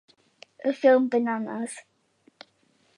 Y 0.69 0.71
ffilm 0.79 1.05
Bananas! 1.17 1.77